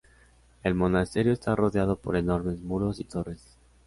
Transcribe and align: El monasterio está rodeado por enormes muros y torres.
El 0.63 0.73
monasterio 0.73 1.31
está 1.31 1.55
rodeado 1.55 1.95
por 1.97 2.15
enormes 2.15 2.59
muros 2.61 2.99
y 2.99 3.03
torres. 3.03 3.59